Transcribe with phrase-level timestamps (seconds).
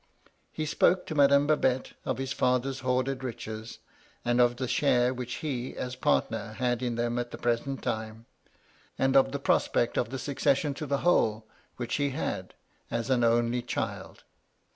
[0.51, 3.77] He spoke to Madame Babette of his father's hoarded riches;
[4.25, 8.25] and of the share which he, as partner, had in them at the present time;
[8.97, 11.45] and of the prospect of the succession to the whole,
[11.77, 12.55] which he had,
[12.89, 14.23] as an only child.